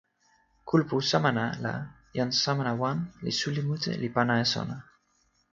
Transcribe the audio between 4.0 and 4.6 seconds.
li pana e